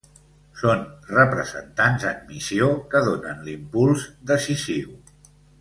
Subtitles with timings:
[0.61, 0.79] Són
[1.17, 5.01] representants en missió que donen l'impuls decisiu.